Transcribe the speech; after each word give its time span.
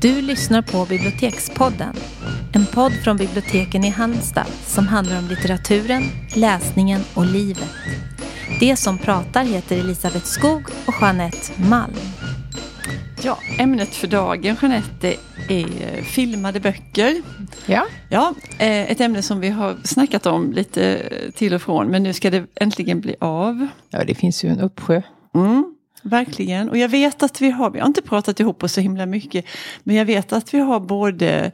Du 0.00 0.22
lyssnar 0.22 0.62
på 0.62 0.86
Bibliotekspodden. 0.88 1.94
En 2.54 2.66
podd 2.66 2.92
från 2.92 3.16
biblioteken 3.16 3.84
i 3.84 3.88
Halmstad 3.88 4.46
som 4.66 4.88
handlar 4.88 5.18
om 5.18 5.28
litteraturen, 5.28 6.02
läsningen 6.36 7.00
och 7.14 7.26
livet. 7.26 7.70
Det 8.60 8.76
som 8.76 8.98
pratar 8.98 9.44
heter 9.44 9.78
Elisabeth 9.80 10.24
Skog 10.24 10.62
och 10.86 10.94
Jeanette 11.00 11.62
Malm. 11.70 11.94
Ja, 13.22 13.38
ämnet 13.58 13.94
för 13.94 14.06
dagen 14.06 14.56
Jeanette 14.62 15.14
är 15.48 16.02
filmade 16.02 16.60
böcker. 16.60 17.22
Ja. 17.66 17.86
Ja, 18.08 18.34
eh, 18.58 18.90
ett 18.90 19.00
ämne 19.00 19.22
som 19.22 19.40
vi 19.40 19.48
har 19.48 19.76
snackat 19.84 20.26
om 20.26 20.52
lite 20.52 21.02
till 21.34 21.54
och 21.54 21.62
från 21.62 21.88
men 21.88 22.02
nu 22.02 22.12
ska 22.12 22.30
det 22.30 22.46
äntligen 22.54 23.00
bli 23.00 23.16
av. 23.20 23.66
ja, 23.90 24.04
det 24.04 24.14
finns 24.14 24.44
ju 24.44 24.48
en 24.48 24.60
uppsjö. 24.60 25.02
Mm, 25.34 25.74
verkligen, 26.02 26.68
och 26.68 26.76
jag 26.78 26.88
vet 26.88 27.22
att 27.22 27.40
vi 27.40 27.50
har, 27.50 27.70
vi 27.70 27.78
har 27.80 27.86
inte 27.86 28.02
pratat 28.02 28.40
ihop 28.40 28.62
oss 28.62 28.72
så 28.72 28.80
himla 28.80 29.06
mycket, 29.06 29.44
men 29.82 29.96
jag 29.96 30.04
vet 30.04 30.32
att 30.32 30.54
vi 30.54 30.58
har 30.58 30.80
både 30.80 31.52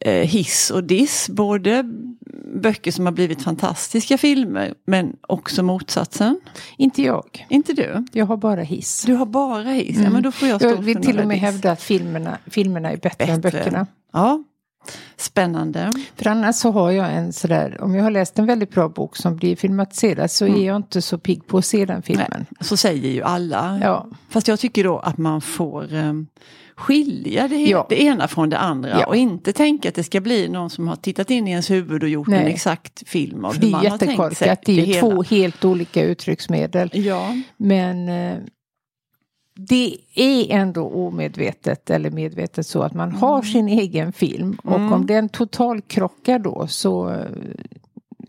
eh, 0.00 0.12
hiss 0.12 0.70
och 0.70 0.84
diss, 0.84 1.28
både 1.28 1.84
böcker 2.62 2.90
som 2.90 3.06
har 3.06 3.12
blivit 3.12 3.42
fantastiska 3.42 4.18
filmer 4.18 4.74
men 4.86 5.16
också 5.28 5.62
motsatsen. 5.62 6.40
Inte 6.78 7.02
jag. 7.02 7.46
Inte 7.50 7.72
du? 7.72 8.04
Jag 8.12 8.26
har 8.26 8.36
bara 8.36 8.62
hiss. 8.62 9.02
Du 9.06 9.14
har 9.14 9.26
bara 9.26 9.70
hiss, 9.70 9.98
ja 9.98 10.10
men 10.10 10.22
då 10.22 10.32
får 10.32 10.48
jag 10.48 10.60
stå 10.60 10.68
Jag 10.68 10.76
vill 10.76 11.02
till 11.02 11.18
och 11.18 11.26
med 11.26 11.36
diss. 11.36 11.42
hävda 11.42 11.70
att 11.72 11.82
filmerna, 11.82 12.38
filmerna 12.46 12.90
är 12.92 12.96
bättre, 12.96 13.24
än 13.24 13.40
Bättre. 13.40 13.58
böckerna. 13.58 13.86
Ja, 14.12 14.42
spännande. 15.16 15.92
För 16.16 16.26
annars 16.26 16.56
så 16.56 16.70
har 16.70 16.90
jag 16.90 17.12
en 17.14 17.32
sådär, 17.32 17.76
om 17.80 17.94
jag 17.94 18.02
har 18.02 18.10
läst 18.10 18.38
en 18.38 18.46
väldigt 18.46 18.70
bra 18.70 18.88
bok 18.88 19.16
som 19.16 19.36
blir 19.36 19.56
filmatiserad 19.56 20.30
så 20.30 20.46
är 20.46 20.66
jag 20.66 20.76
inte 20.76 21.02
så 21.02 21.18
pigg 21.18 21.46
på 21.46 21.58
att 21.58 21.64
se 21.64 21.84
den 21.84 22.02
filmen. 22.02 22.26
Nej, 22.30 22.46
så 22.60 22.76
säger 22.76 23.10
ju 23.10 23.22
alla. 23.22 23.80
Ja. 23.82 24.06
Fast 24.28 24.48
jag 24.48 24.58
tycker 24.60 24.84
då 24.84 24.98
att 24.98 25.18
man 25.18 25.40
får 25.40 25.94
um, 25.94 26.26
skilja 26.76 27.48
det, 27.48 27.56
Ja. 27.56 27.86
det 27.88 28.02
ena 28.02 28.28
från 28.28 28.50
det 28.50 28.58
andra 28.58 29.00
Ja. 29.00 29.06
och 29.06 29.16
inte 29.16 29.52
tänka 29.52 29.88
att 29.88 29.94
det 29.94 30.04
ska 30.04 30.20
bli 30.20 30.48
någon 30.48 30.70
som 30.70 30.88
har 30.88 30.96
tittat 30.96 31.30
in 31.30 31.48
i 31.48 31.50
ens 31.50 31.70
huvud 31.70 32.02
och 32.02 32.08
gjort 32.08 32.28
en 32.28 32.34
Nej. 32.34 32.52
exakt 32.52 33.08
film 33.08 33.44
av 33.44 33.54
hur 33.54 33.60
det 33.60 33.70
man 33.70 33.86
har 33.86 33.98
tänkt 33.98 34.00
sig 34.00 34.48
jättekorkat, 34.48 34.60
det 34.64 34.80
är 34.80 34.84
ju 34.86 35.00
två 35.00 35.22
helt 35.22 35.64
olika 35.64 36.02
uttrycksmedel. 36.04 36.90
Ja, 36.92 37.36
Men 37.56 38.08
eh, 38.08 38.36
det 39.58 39.96
är 40.14 40.46
ändå 40.50 40.88
omedvetet 40.88 41.90
eller 41.90 42.10
medvetet 42.10 42.66
så 42.66 42.82
att 42.82 42.94
man 42.94 43.12
har 43.12 43.42
sin 43.42 43.68
egen 43.68 44.12
film 44.12 44.58
och 44.64 44.74
om 44.92 45.06
den 45.06 45.28
totalkrockar 45.28 46.38
då 46.38 46.66
så 46.66 47.16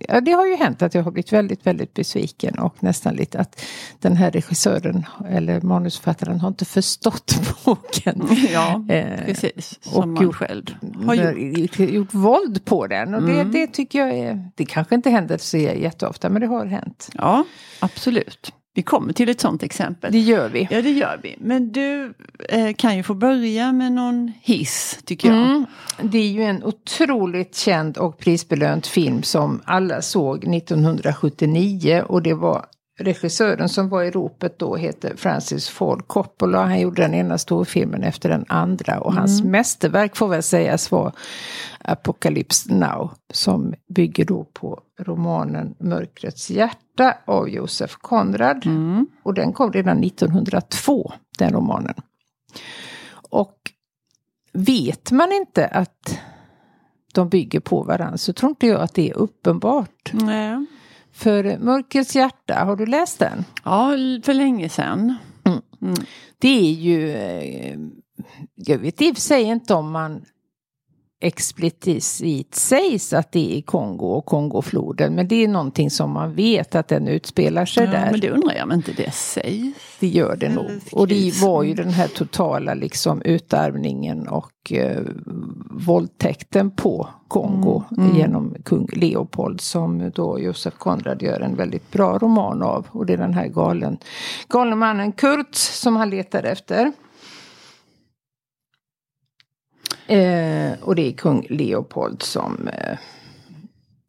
Ja, 0.09 0.21
det 0.21 0.31
har 0.31 0.45
ju 0.45 0.55
hänt 0.55 0.81
att 0.81 0.93
jag 0.93 1.03
har 1.03 1.11
blivit 1.11 1.33
väldigt, 1.33 1.67
väldigt 1.67 1.93
besviken 1.93 2.59
och 2.59 2.75
nästan 2.83 3.13
lite 3.15 3.39
att 3.39 3.61
den 3.99 4.15
här 4.15 4.31
regissören 4.31 5.05
eller 5.29 5.61
manusförfattaren 5.61 6.39
har 6.39 6.47
inte 6.47 6.65
förstått 6.65 7.35
boken. 7.65 8.27
ja 8.53 8.85
Eh, 8.89 9.25
precis. 9.25 9.79
Som 9.81 10.01
och 10.01 10.07
man 10.07 10.23
gjort- 10.23 10.35
själv 10.35 10.75
har 11.05 11.13
gjort. 11.15 11.79
gjort. 11.79 12.13
våld 12.13 12.65
på 12.65 12.87
den 12.87 13.13
och 13.13 13.21
det, 13.23 13.43
det 13.43 13.67
tycker 13.67 13.99
jag 13.99 14.17
är, 14.17 14.49
det 14.55 14.65
kanske 14.65 14.95
inte 14.95 15.09
händer 15.09 15.37
så 15.37 15.57
jätteofta 15.57 16.29
men 16.29 16.41
det 16.41 16.47
har 16.47 16.65
hänt. 16.65 17.09
Ja, 17.13 17.43
absolut. 17.79 18.53
Vi 18.77 18.83
kommer 18.83 19.13
till 19.13 19.29
ett 19.29 19.41
sånt 19.41 19.63
exempel. 19.63 20.11
Det 20.11 20.19
gör 20.19 20.49
vi. 20.49 20.67
Ja, 20.71 20.81
det 20.81 20.91
gör 20.91 21.19
vi. 21.23 21.35
Men 21.39 21.71
du 21.71 22.13
eh, 22.49 22.73
kan 22.73 22.97
ju 22.97 23.03
få 23.03 23.13
börja 23.13 23.71
med 23.71 23.91
någon 23.91 24.31
hiss, 24.41 24.99
tycker 25.05 25.29
jag. 25.29 25.37
Mm. 25.37 25.65
Det 26.01 26.17
är 26.17 26.27
ju 26.27 26.43
en 26.43 26.63
otroligt 26.63 27.55
känd 27.55 27.97
och 27.97 28.17
prisbelönt 28.17 28.87
film 28.87 29.23
som 29.23 29.61
alla 29.65 30.01
såg 30.01 30.55
1979 30.55 32.03
och 32.07 32.21
det 32.21 32.33
var 32.33 32.65
regissören 32.97 33.69
som 33.69 33.89
var 33.89 34.03
i 34.03 34.11
ropet 34.11 34.59
då 34.59 34.75
heter 34.75 35.15
Francis 35.15 35.69
Ford 35.69 36.07
Coppola. 36.07 36.63
Han 36.63 36.79
gjorde 36.79 37.01
den 37.01 37.13
ena 37.13 37.37
storfilmen 37.37 38.03
efter 38.03 38.29
den 38.29 38.45
andra 38.47 38.99
och 38.99 39.13
hans 39.13 39.43
mästerverk 39.43 40.15
får 40.15 40.27
väl 40.27 40.43
sägas 40.43 40.91
vara 40.91 41.11
Apocalypse 41.81 42.73
Now 42.73 43.11
som 43.33 43.73
bygger 43.87 44.25
då 44.25 44.43
på 44.43 44.79
romanen 44.99 45.75
Mörkrets 45.79 46.49
hjärta 46.49 47.17
av 47.25 47.49
Josef 47.49 47.95
Konrad. 47.95 48.65
Och 49.23 49.33
den 49.33 49.53
kom 49.53 49.73
redan 49.73 50.03
1902, 50.03 51.13
den 51.37 51.53
romanen. 51.53 51.93
Och 53.29 53.57
vet 54.53 55.11
man 55.11 55.31
inte 55.31 55.67
att 55.67 56.19
de 57.13 57.29
bygger 57.29 57.59
på 57.59 57.83
varandra 57.83 58.17
så 58.17 58.33
tror 58.33 58.49
inte 58.49 58.67
jag 58.67 58.81
att 58.81 58.93
det 58.93 59.09
är 59.09 59.17
uppenbart. 59.17 60.11
Nej. 60.13 60.65
För 61.17 61.57
Mörkrets 61.57 62.15
hjärta, 62.15 62.53
har 62.53 62.75
du 62.75 62.85
läst 62.85 63.19
den? 63.19 63.45
Ja, 63.63 63.89
för 64.23 64.33
länge 64.33 64.69
sedan. 64.69 65.15
Det 66.37 66.69
är 66.69 66.71
ju, 66.71 67.11
eh, 67.11 67.79
jag 68.55 68.77
vet 68.77 69.01
i 69.01 69.11
och 69.11 69.15
för 69.15 69.21
sig 69.21 69.43
inte 69.43 69.73
om 69.73 69.91
man 69.91 70.25
explicit 71.19 72.55
sägs 72.55 73.13
att 73.13 73.31
det 73.31 73.51
är 73.53 73.55
i 73.57 73.61
Kongo 73.61 74.05
och 74.05 74.25
Kongofloden. 74.25 75.15
Men 75.15 75.27
det 75.27 75.43
är 75.43 75.47
någonting 75.47 75.89
som 75.91 76.11
man 76.11 76.33
vet 76.33 76.75
att 76.75 76.87
den 76.87 77.07
utspelar 77.07 77.65
sig 77.65 77.85
Ja, 77.85 77.91
där. 77.91 78.11
men 78.11 78.19
det 78.19 78.29
undrar 78.31 78.55
jag 78.55 78.63
om 78.63 78.71
inte 78.71 78.91
det 78.91 79.11
sägs. 79.13 79.75
Det 79.99 80.07
gör 80.07 80.35
det 80.35 80.49
nog. 80.49 80.65
Och 80.91 81.07
det 81.07 81.41
var 81.41 81.63
ju 81.63 81.73
den 81.73 81.89
här 81.89 82.07
totala 82.07 82.73
liksom 82.73 83.21
utarmningen 83.21 84.27
och 84.27 84.71
eh, 84.71 85.01
våldtäkten 85.71 86.71
på 86.71 87.09
Kongo 87.27 87.83
genom 88.15 88.55
kung 88.65 88.87
Leopold 88.93 89.61
som 89.61 90.11
då 90.15 90.39
Josef 90.39 90.73
Konrad 90.77 91.21
gör 91.21 91.39
en 91.39 91.55
väldigt 91.55 91.91
bra 91.91 92.17
roman 92.17 92.63
av. 92.63 92.87
Och 92.91 93.05
det 93.05 93.13
är 93.13 93.17
den 93.17 93.33
här 93.33 93.47
galen, 93.47 93.97
galne 94.49 94.75
mannen 94.75 95.11
Kurt 95.11 95.55
som 95.55 95.95
han 95.95 96.09
letar 96.09 96.43
efter. 96.43 96.91
Eh, 100.07 100.71
och 100.81 100.95
det 100.95 101.07
är 101.07 101.11
kung 101.11 101.45
Leopold 101.49 102.21
som 102.21 102.67
eh, 102.67 102.97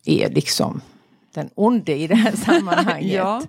är 0.04 0.30
liksom 0.30 0.80
den 1.34 1.50
onde 1.54 1.96
i 1.96 2.06
det 2.06 2.14
här 2.14 2.32
sammanhanget. 2.36 3.12
Ja. 3.12 3.42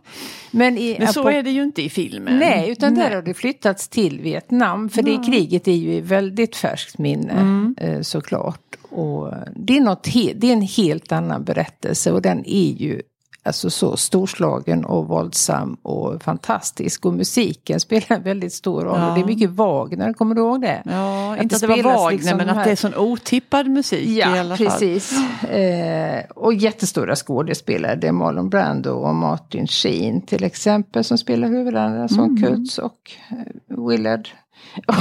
Men, 0.51 0.77
i 0.77 0.95
Men 0.99 1.13
så 1.13 1.29
är 1.29 1.43
det 1.43 1.51
ju 1.51 1.63
inte 1.63 1.81
i 1.81 1.89
filmen. 1.89 2.39
Nej, 2.39 2.69
utan 2.69 2.95
där 2.95 3.03
Nej. 3.03 3.15
har 3.15 3.21
det 3.21 3.33
flyttats 3.33 3.87
till 3.87 4.21
Vietnam. 4.21 4.89
För 4.89 5.01
det 5.01 5.23
kriget 5.25 5.67
är 5.67 5.73
ju 5.73 5.93
i 5.93 6.01
väldigt 6.01 6.55
färskt 6.55 6.97
minne 6.97 7.33
Mm. 7.33 7.75
eh, 7.77 8.01
såklart. 8.01 8.75
Och 8.89 9.33
det 9.55 9.77
är, 9.77 9.81
något 9.81 10.03
det 10.35 10.47
är 10.47 10.53
en 10.53 10.61
helt 10.61 11.11
annan 11.11 11.43
berättelse 11.43 12.11
och 12.11 12.21
den 12.21 12.45
är 12.45 12.71
ju 12.71 13.01
alltså 13.43 13.69
så 13.69 13.97
storslagen 13.97 14.85
och 14.85 15.07
våldsam 15.07 15.77
och 15.81 16.23
fantastisk. 16.23 17.05
Och 17.05 17.13
musiken 17.13 17.79
spelar 17.89 18.15
en 18.17 18.23
väldigt 18.23 18.53
stor 18.53 18.81
roll. 18.81 18.99
Ja. 18.99 19.13
Det 19.15 19.21
är 19.21 19.25
mycket 19.25 19.49
Wagner, 19.49 20.13
kommer 20.13 20.35
du 20.35 20.41
ihåg 20.41 20.61
det? 20.61 20.81
Ja, 20.85 21.33
Att 21.35 21.41
inte 21.43 21.55
att 21.55 21.61
det 21.61 21.67
var 21.67 21.83
Wagner 21.83 22.11
liksom 22.11 22.37
men 22.37 22.47
de 22.47 22.51
att 22.51 22.57
här- 22.57 22.65
det 22.65 22.71
är 22.71 22.75
sån 22.75 22.95
otippad 22.95 23.67
musik 23.67 24.07
i 24.07 24.19
Ja, 24.19 24.39
alla 24.39 24.57
fall. 24.57 24.67
precis. 24.67 25.13
Eh, 25.49 26.23
och 26.35 26.53
jättestora 26.53 27.15
skådespelare. 27.15 27.95
Det 27.95 28.07
är 28.07 28.11
Marlon 28.11 28.49
Brando 28.49 28.91
och 28.91 29.15
Martin 29.15 29.67
Sheen 29.67 30.21
till 30.21 30.43
exempel 30.43 31.03
som 31.03 31.17
spelar 31.17 31.47
huvudrollerna 31.47 32.07
som 32.07 32.19
Mm. 32.19 32.43
Kurtz 32.43 32.77
och 32.77 33.11
eh, 33.29 33.85
Willard. 33.87 34.29
Och 34.87 34.95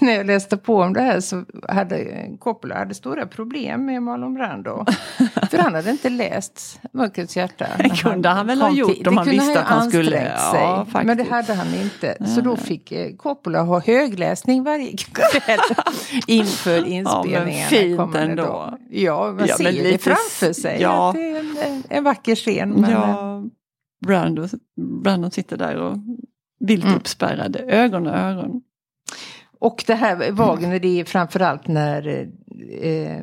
när 0.00 0.12
jag 0.12 0.26
läste 0.26 0.56
på 0.56 0.76
om 0.76 0.92
det 0.92 1.00
här 1.00 1.20
så 1.20 1.44
hade 1.68 2.26
Coppola 2.38 2.74
hade 2.78 2.94
stora 2.94 3.26
problem 3.26 3.84
med 3.86 4.02
Marlon 4.02 4.34
Brando. 4.34 4.84
För 5.50 5.58
han 5.58 5.74
hade 5.74 5.90
inte 5.90 6.08
läst 6.10 6.80
Mörkrets 6.92 7.36
hjärta. 7.36 7.66
Det 7.78 7.88
kunde 7.88 8.28
han 8.28 8.46
väl 8.46 8.60
ha 8.62 8.70
gjort 8.72 8.94
till- 8.94 9.08
om 9.08 9.16
han 9.16 9.26
visste 9.28 9.60
att 9.60 9.66
han 9.66 9.90
skulle- 9.90 10.10
sig. 10.16 10.60
Ja. 10.62 10.86
Men 11.04 11.16
det 11.16 11.24
hade 11.30 11.54
han 11.54 11.66
inte. 11.74 12.26
Så 12.34 12.40
då 12.40 12.56
fick 12.56 12.92
eh, 12.92 13.16
Coppola 13.16 13.62
ha 13.62 13.80
högläsning 13.80 14.62
varje 14.64 14.92
kväll 14.96 15.58
inför 16.26 16.86
inspelningarna. 16.86 17.46
fint 17.68 17.96
kommande 17.98 18.20
ändå. 18.20 18.42
dag. 18.42 18.78
Ja, 18.90 19.32
man 19.38 19.46
Ja, 19.46 19.56
ser 19.56 19.64
men 19.64 19.74
det 19.74 19.82
lite 19.82 19.98
framför 20.04 20.52
sig. 20.52 20.80
ja. 20.80 21.12
Det 21.16 21.30
är 21.30 21.38
en, 21.66 21.82
en 21.88 22.04
vacker 22.04 22.34
scen. 22.34 22.70
Men, 22.70 22.84
eh, 22.84 22.90
Ja, 22.90 23.42
Brando, 24.06 24.48
Brando 25.02 25.30
sitter 25.30 25.56
där 25.56 25.76
och 25.76 25.96
vilt 26.60 26.84
Mm. 26.84 26.96
uppspärrade, 26.96 27.58
ögon 27.58 28.06
och 28.06 28.14
öron. 28.14 28.60
Och 29.64 29.84
det 29.86 29.94
här 29.94 30.30
Wagner, 30.32 30.78
det 30.78 31.00
är 31.00 31.04
framförallt 31.04 31.68
när 31.68 32.08
eh, 32.82 33.22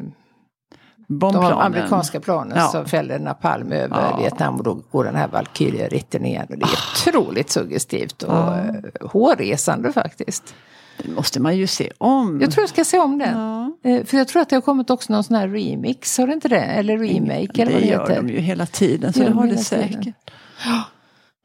de 1.07 1.35
amerikanska 1.35 2.19
planen 2.19 2.57
Ja. 2.57 2.67
som 2.67 2.85
fäller 2.85 3.19
napalm 3.19 3.71
över 3.71 4.01
Ja. 4.11 4.17
Vietnam 4.17 4.55
och 4.55 4.63
då 4.63 4.81
går 4.91 5.03
den 5.03 5.15
här 5.15 5.27
Valkyria-ritten 5.27 6.25
igen. 6.25 6.45
Och 6.49 6.57
det 6.57 6.65
är 6.65 6.69
otroligt 7.11 7.49
suggestivt 7.49 8.23
och 8.23 8.33
Ja. 8.33 8.57
eh, 8.59 9.09
hårresande 9.09 9.93
faktiskt. 9.93 10.55
Det 11.03 11.11
måste 11.11 11.39
man 11.41 11.57
ju 11.57 11.67
se 11.67 11.91
om. 11.97 12.41
Jag 12.41 12.51
tror 12.51 12.61
jag 12.61 12.69
ska 12.69 12.83
se 12.85 12.99
om 12.99 13.17
den. 13.17 13.37
ja. 13.37 13.89
Eh, 13.91 14.03
För 14.05 14.17
jag 14.17 14.27
tror 14.27 14.41
att 14.41 14.49
det 14.49 14.55
har 14.55 14.61
kommit 14.61 14.89
också 14.89 15.13
någon 15.13 15.23
sån 15.23 15.35
här 15.35 15.47
remix, 15.47 16.17
har 16.17 16.27
det 16.27 16.33
inte 16.33 16.47
det? 16.47 16.59
Eller 16.61 16.97
remake 16.97 17.61
eller 17.61 17.71
vad 17.71 17.81
det 17.81 17.85
det 17.87 17.91
gör 17.91 17.99
heter. 18.09 18.15
de 18.21 18.29
ju 18.29 18.39
hela 18.39 18.65
tiden, 18.65 19.13
så 19.13 19.19
det 19.19 19.25
de 19.25 19.37
har 19.37 19.47
det 19.47 19.57
säkert. 19.57 20.15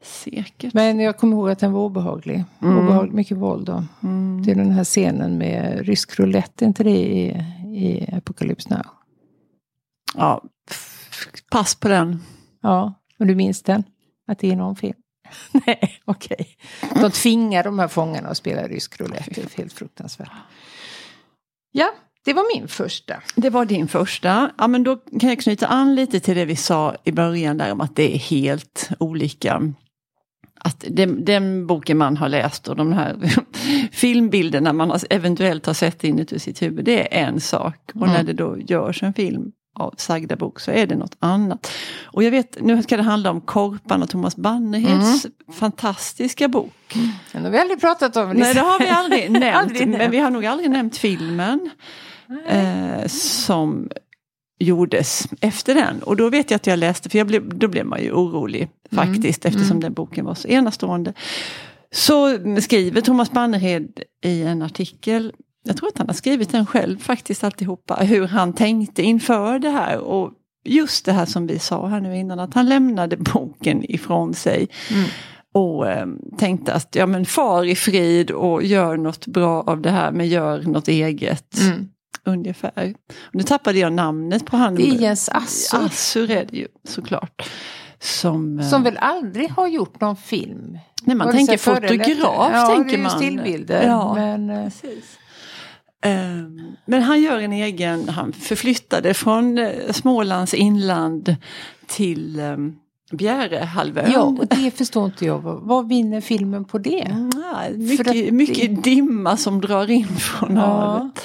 Säkert. 0.07 0.73
Men 0.73 0.99
jag 0.99 1.17
kommer 1.17 1.37
ihåg 1.37 1.49
att 1.49 1.59
den 1.59 1.73
var 1.73 1.81
obehaglig. 1.81 2.43
Mm. 2.61 2.77
obehaglig 2.77 3.13
mycket 3.13 3.37
våld 3.37 3.65
då. 3.65 3.83
Det 4.45 4.51
är 4.51 4.55
den 4.55 4.71
här 4.71 4.83
scenen 4.83 5.37
med 5.37 5.85
rysk 5.85 6.19
roulette, 6.19 6.65
inte 6.65 6.83
det 6.83 6.99
i, 6.99 7.27
i 7.75 8.09
Apocalypse 8.13 8.69
Now? 8.69 8.85
Ja, 10.15 10.43
pass 11.51 11.75
på 11.75 11.87
den. 11.87 12.23
Ja, 12.61 12.93
men 13.17 13.27
du 13.27 13.35
minns 13.35 13.63
den? 13.63 13.83
Att 14.27 14.39
det 14.39 14.51
är 14.51 14.55
någon 14.55 14.75
film? 14.75 14.97
Nej, 15.65 15.99
okej. 16.05 16.47
De 16.95 17.11
tvingar 17.11 17.63
de 17.63 17.79
här 17.79 17.87
fångarna 17.87 18.29
att 18.29 18.37
spela 18.37 18.67
rysk 18.67 19.01
roulette. 19.01 19.31
Det 19.35 19.41
är 19.41 19.57
helt 19.57 19.73
fruktansvärt. 19.73 20.31
Ja, 21.71 21.91
det 22.25 22.33
var 22.33 22.57
min 22.57 22.67
första. 22.67 23.15
Det 23.35 23.49
var 23.49 23.65
din 23.65 23.87
första. 23.87 24.51
Ja 24.57 24.67
men 24.67 24.83
då 24.83 24.95
kan 24.95 25.29
jag 25.29 25.39
knyta 25.39 25.67
an 25.67 25.95
lite 25.95 26.19
till 26.19 26.35
det 26.35 26.45
vi 26.45 26.55
sa 26.55 26.95
i 27.03 27.11
början 27.11 27.57
där 27.57 27.71
om 27.71 27.81
att 27.81 27.95
det 27.95 28.15
är 28.15 28.19
helt 28.19 28.89
olika. 28.99 29.73
Att 30.59 30.83
den, 30.89 31.25
den 31.25 31.67
boken 31.67 31.97
man 31.97 32.17
har 32.17 32.29
läst 32.29 32.67
och 32.67 32.75
de 32.75 32.93
här 32.93 33.15
filmbilderna 33.91 34.73
man 34.73 34.89
har, 34.89 34.99
eventuellt 35.09 35.65
har 35.65 35.73
sett 35.73 36.03
inuti 36.03 36.39
sitt 36.39 36.61
huvud, 36.61 36.85
det 36.85 37.17
är 37.17 37.27
en 37.27 37.39
sak. 37.41 37.75
Och 37.93 38.01
Mm. 38.01 38.13
när 38.13 38.23
det 38.23 38.33
då 38.33 38.57
görs 38.59 39.03
en 39.03 39.13
film 39.13 39.51
av 39.79 39.93
sagda 39.97 40.35
bok 40.35 40.59
så 40.59 40.71
är 40.71 40.87
det 40.87 40.95
något 40.95 41.15
annat. 41.19 41.71
Och 42.05 42.23
jag 42.23 42.31
vet, 42.31 42.57
nu 42.61 42.83
ska 42.83 42.97
det 42.97 43.03
handla 43.03 43.31
om 43.31 43.41
Korpan 43.41 44.03
och 44.03 44.09
Thomas 44.09 44.35
Bannerheds 44.35 45.25
Mm. 45.25 45.35
fantastiska 45.53 46.47
bok. 46.47 46.97
Den 47.31 47.43
har 47.43 47.51
vi 47.51 47.57
aldrig 47.59 47.81
pratat 47.81 48.15
om. 48.15 48.29
Nej 48.31 48.53
det 48.53 48.59
har 48.59 48.79
vi 48.79 48.87
aldrig 48.89 49.31
nämnt, 49.41 49.55
Aldrig 49.55 49.87
men 49.87 49.97
nämnt. 49.97 50.13
vi 50.13 50.17
har 50.19 50.29
nog 50.29 50.45
aldrig 50.45 50.69
nämnt 50.69 50.97
filmen. 50.97 51.69
Eh, 52.47 53.07
som 53.07 53.89
gjordes 54.59 55.27
efter 55.41 55.75
den. 55.75 56.03
Och 56.03 56.15
då 56.15 56.29
vet 56.29 56.51
jag 56.51 56.55
att 56.55 56.67
jag 56.67 56.79
läste, 56.79 57.09
för 57.09 57.17
jag 57.17 57.27
blev, 57.27 57.57
då 57.57 57.67
blev 57.67 57.85
man 57.85 58.01
ju 58.01 58.11
orolig 58.11 58.69
faktiskt 58.91 59.45
eftersom 59.45 59.79
den 59.79 59.93
boken 59.93 60.25
var 60.25 60.35
så 60.35 60.47
enastående. 60.47 61.13
Så 61.91 62.37
skriver 62.61 63.01
Thomas 63.01 63.31
Bannerhed 63.31 64.01
i 64.23 64.43
en 64.43 64.61
artikel, 64.61 65.33
jag 65.63 65.77
tror 65.77 65.89
att 65.89 65.97
han 65.97 66.07
har 66.07 66.13
skrivit 66.13 66.51
den 66.51 66.65
själv 66.65 66.99
faktiskt 66.99 67.43
alltihopa, 67.43 67.95
hur 67.95 68.27
han 68.27 68.53
tänkte 68.53 69.03
inför 69.03 69.59
det 69.59 69.69
här. 69.69 69.97
Och 69.97 70.31
just 70.65 71.05
det 71.05 71.11
här 71.11 71.25
som 71.25 71.47
vi 71.47 71.59
sa 71.59 71.87
här 71.87 71.99
nu 71.99 72.17
innan, 72.17 72.39
att 72.39 72.53
han 72.53 72.69
lämnade 72.69 73.17
boken 73.17 73.91
ifrån 73.91 74.33
sig. 74.33 74.67
Och 75.53 75.89
eh, 75.89 76.07
tänkte 76.37 76.73
att 76.73 76.95
ja 76.95 77.05
men 77.05 77.25
far 77.25 77.65
i 77.65 77.75
frid 77.75 78.31
och 78.31 78.63
gör 78.63 78.97
något 78.97 79.27
bra 79.27 79.61
av 79.61 79.81
det 79.81 79.89
här 79.89 80.11
men 80.11 80.27
gör 80.27 80.61
något 80.61 80.87
eget. 80.87 81.57
Mm. 81.59 81.89
Ungefär. 82.27 82.93
Nu 83.31 83.43
tappade 83.43 83.79
jag 83.79 83.93
namnet 83.93 84.45
på 84.45 84.57
han. 84.57 84.75
Jens 84.79 85.29
Assur. 85.29 85.85
Assur 85.85 86.31
är 86.31 86.45
det 86.45 86.57
ju 86.57 86.67
såklart. 86.83 87.49
Som, 87.99 88.59
eh, 88.59 88.69
Som 88.69 88.83
väl 88.83 88.97
aldrig 88.97 89.49
har 89.49 89.67
gjort 89.67 90.01
någon 90.01 90.15
film. 90.15 90.77
när 91.03 91.15
man 91.15 91.31
tänker 91.31 91.57
fotograf 91.57 92.49
ja, 92.53 92.73
tänker 92.75 92.97
man. 92.97 93.11
stillbilder. 93.11 93.83
Ja, 93.87 94.13
Men, 94.15 94.49
eh, 94.49 94.63
precis. 94.63 95.17
Ehm, 96.01 96.61
Men 96.85 97.01
han 97.01 97.21
gör 97.21 97.39
en 97.39 97.53
egen, 97.53 98.09
han 98.09 98.33
förflyttade 98.33 99.13
från 99.13 99.57
eh, 99.57 99.69
Smålands 99.91 100.53
inland 100.53 101.35
till 101.87 102.39
um, 102.39 102.75
Bjärehalvön. 103.11 104.11
ja, 104.11 104.21
och 104.21 104.47
det 104.47 104.71
förstår 104.77 105.05
inte 105.05 105.25
jag. 105.25 105.39
Vad, 105.41 105.87
vinner 105.89 106.21
filmen 106.21 106.65
på 106.65 106.77
det? 106.77 107.07
Ja, 107.09 107.61
För 107.67 107.77
mycket, 107.77 108.07
att 108.27 108.33
mycket 108.33 108.83
dimma 108.83 109.37
som 109.37 109.61
drar 109.61 109.89
in 109.91 110.07
från 110.07 110.55
Ja. 110.55 110.61
havet. 110.61 111.23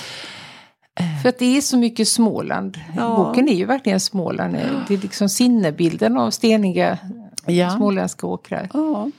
För 1.22 1.28
att 1.28 1.38
det 1.38 1.56
är 1.56 1.60
så 1.60 1.76
mycket 1.78 2.08
Småland. 2.08 2.80
Ja. 2.96 3.16
Boken 3.16 3.48
är 3.48 3.54
ju 3.54 3.64
verkligen 3.64 4.00
Småland. 4.00 4.54
Det 4.88 4.94
är 4.94 4.98
liksom 4.98 5.28
sinnebilden 5.28 6.16
av 6.16 6.30
steniga 6.30 6.98
Ja. 7.46 7.70
småländska 7.70 8.26
åkrar. 8.26 8.68
Ja. 8.74 9.10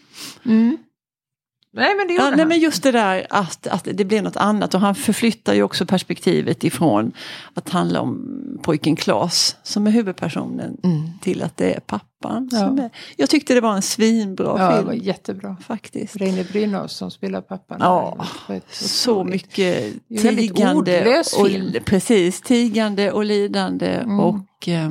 Nej 1.76 1.96
men 1.98 2.08
det 2.08 2.14
Ja, 2.14 2.30
nej, 2.36 2.46
men 2.46 2.60
just 2.60 2.84
det 2.84 2.92
där 2.92 3.28
att, 3.30 3.68
att 3.68 3.88
det 3.94 4.06
blir 4.06 4.22
något 4.22 4.38
annat 4.38 4.74
och 4.74 4.80
han 4.82 4.96
förflyttar 4.96 5.54
ju 5.54 5.64
också 5.64 5.86
perspektivet 5.86 6.64
ifrån 6.64 7.12
att 7.54 7.70
handla 7.70 8.02
om 8.02 8.40
pojken 8.64 8.96
Klas 8.96 9.56
som 9.64 9.88
är 9.88 9.92
huvudpersonen 9.92 10.78
till 11.22 11.42
att 11.44 11.58
det 11.58 11.74
är 11.74 11.80
pappan. 11.80 12.50
Ja. 12.52 12.58
Som 12.60 12.80
är, 12.80 12.90
jag 13.16 13.30
tyckte 13.30 13.54
det 13.54 13.62
var 13.62 13.76
en 13.76 13.82
svinbra 13.82 14.56
Ja, 14.60 14.70
det 14.70 14.76
film 14.76 14.86
var 14.88 14.94
jättebra. 14.94 15.58
faktiskt. 15.68 16.16
Reine 16.16 16.44
Brynolf 16.52 16.92
som 16.92 17.12
spelar 17.12 17.42
pappan. 17.42 17.78
Ja, 17.82 18.26
Det 18.48 18.62
Så 18.72 19.24
mycket 19.24 19.94
Det 20.08 20.18
tigande 20.18 21.20
och, 21.40 21.48
film. 21.48 21.74
precis, 21.86 22.42
tigande 22.42 23.12
och 23.12 23.26
lidande 23.26 23.88
Mm. 23.94 24.20
och 24.20 24.68
eh, 24.68 24.90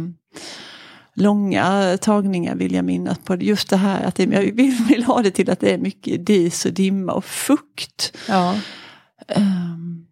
långa 1.15 1.97
tagningar 2.01 2.55
vill 2.55 2.75
jag 2.75 2.85
minnas 2.85 3.19
på. 3.19 3.37
Just 3.37 3.71
det 3.71 3.77
här 3.77 4.05
att 4.05 4.15
det, 4.15 4.23
jag 4.23 4.41
vill, 4.53 4.77
vill 4.89 5.05
ha 5.05 5.23
det 5.23 5.31
till 5.31 5.51
att 5.51 5.61
det 5.61 5.75
är 5.75 5.79
mycket 5.79 6.27
dis 6.27 6.65
och 6.67 6.73
dimma 6.73 7.13
och 7.13 7.25
fukt. 7.25 8.17
Ja. 8.29 8.55
Ehm, 9.29 10.07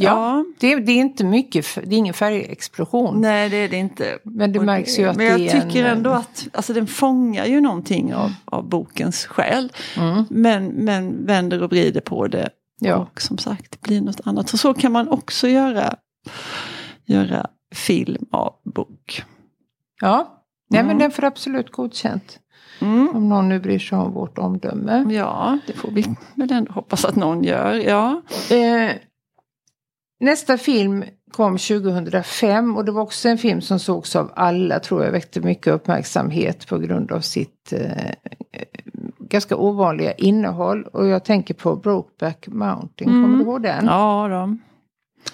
Ja. 0.00 0.44
Det, 0.60 0.76
det 0.76 0.92
är 0.92 0.96
inte 0.96 1.24
mycket, 1.24 1.66
det 1.74 1.94
är 1.94 1.98
ingen 1.98 2.14
färgexplosion. 2.14 3.20
Nej 3.20 3.48
det 3.48 3.56
är 3.56 3.68
det 3.68 3.76
inte. 3.76 4.18
Men 4.24 4.52
det 4.52 4.60
märks 4.60 4.98
ju 4.98 5.04
att 5.08 5.16
Men 5.16 5.26
jag 5.26 5.40
det 5.40 5.48
är 5.48 5.60
tycker 5.60 5.84
en- 5.84 5.96
ändå 5.96 6.10
att 6.10 6.48
alltså, 6.52 6.72
den 6.72 6.86
fångar 6.86 7.46
ju 7.46 7.60
någonting 7.60 8.14
av, 8.14 8.32
av 8.44 8.68
bokens 8.68 9.26
själ. 9.26 9.72
Mm. 9.96 10.24
Men, 10.30 10.66
men 10.66 11.26
vänder 11.26 11.62
och 11.62 11.70
vrider 11.70 12.00
på 12.00 12.26
det. 12.26 12.48
Ja. 12.80 12.96
Och 12.96 13.22
som 13.22 13.38
sagt 13.38 13.70
det 13.70 13.80
blir 13.88 14.00
något 14.00 14.20
annat. 14.24 14.48
Så 14.48 14.58
så 14.58 14.74
kan 14.74 14.92
man 14.92 15.08
också 15.08 15.48
göra, 15.48 15.94
göra 17.06 17.46
film 17.74 18.26
av 18.30 18.54
bok. 18.74 19.22
Ja. 20.00 20.37
Nej 20.70 20.82
men 20.82 20.90
Mm. 20.90 20.98
den 20.98 21.10
får 21.10 21.24
absolut 21.24 21.72
godkänt. 21.72 22.38
Mm. 22.80 23.08
Om 23.16 23.28
någon 23.28 23.48
nu 23.48 23.60
bryr 23.60 23.78
sig 23.78 23.98
om 23.98 24.12
vårt 24.12 24.38
omdöme. 24.38 25.04
Ja, 25.14 25.58
det 25.66 25.72
får 25.72 25.90
vi 25.90 26.04
väl 26.34 26.52
ändå 26.52 26.72
hoppas 26.72 27.04
att 27.04 27.16
någon 27.16 27.44
gör. 27.44 27.74
Ja. 27.74 28.22
Eh, 28.50 28.90
nästa 30.20 30.58
film 30.58 31.04
kom 31.32 31.58
2005 31.58 32.76
och 32.76 32.84
det 32.84 32.92
var 32.92 33.02
också 33.02 33.28
en 33.28 33.38
film 33.38 33.60
som 33.60 33.78
sågs 33.78 34.16
av 34.16 34.30
alla 34.36 34.78
tror 34.80 35.04
jag 35.04 35.12
väckte 35.12 35.40
mycket 35.40 35.72
uppmärksamhet 35.72 36.66
på 36.68 36.78
grund 36.78 37.12
av 37.12 37.20
sitt 37.20 37.72
eh, 37.72 38.12
ganska 39.18 39.56
ovanliga 39.56 40.12
innehåll. 40.12 40.82
Och 40.82 41.06
jag 41.06 41.24
tänker 41.24 41.54
på 41.54 41.76
Brokeback 41.76 42.48
Mountain, 42.48 43.10
kommer 43.10 43.36
du 43.38 43.44
ihåg 43.44 43.62
den? 43.62 43.84
Ja, 43.86 44.28
då. 44.28 44.56